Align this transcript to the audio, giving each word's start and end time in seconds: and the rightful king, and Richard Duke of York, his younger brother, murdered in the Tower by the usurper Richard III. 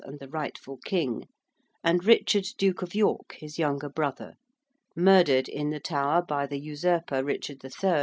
and 0.03 0.17
the 0.17 0.27
rightful 0.27 0.79
king, 0.83 1.25
and 1.83 2.03
Richard 2.05 2.47
Duke 2.57 2.81
of 2.81 2.95
York, 2.95 3.35
his 3.37 3.59
younger 3.59 3.87
brother, 3.87 4.33
murdered 4.95 5.47
in 5.47 5.69
the 5.69 5.79
Tower 5.79 6.23
by 6.23 6.47
the 6.47 6.59
usurper 6.59 7.23
Richard 7.23 7.63
III. 7.63 7.97